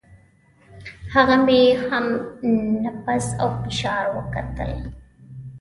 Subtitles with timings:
[1.13, 2.05] هغه مې هم
[2.83, 4.71] نبض او فشار وکتل.